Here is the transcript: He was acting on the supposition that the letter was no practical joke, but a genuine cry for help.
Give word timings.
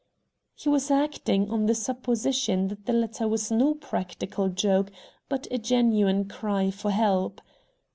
He 0.55 0.67
was 0.67 0.89
acting 0.89 1.51
on 1.51 1.67
the 1.67 1.75
supposition 1.75 2.69
that 2.69 2.87
the 2.87 2.93
letter 2.93 3.27
was 3.27 3.51
no 3.51 3.75
practical 3.75 4.49
joke, 4.49 4.89
but 5.29 5.45
a 5.51 5.59
genuine 5.59 6.27
cry 6.27 6.71
for 6.71 6.89
help. 6.89 7.39